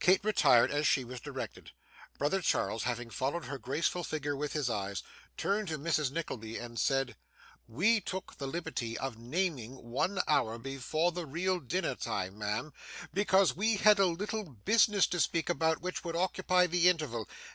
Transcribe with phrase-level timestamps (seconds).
[0.00, 1.72] Kate retired as she was directed.
[2.16, 5.02] Brother Charles, having followed her graceful figure with his eyes,
[5.36, 6.10] turned to Mrs.
[6.10, 7.16] Nickleby, and said:
[7.66, 12.72] 'We took the liberty of naming one hour before the real dinner time, ma'am,
[13.12, 17.28] because we had a little business to speak about, which would occupy the interval.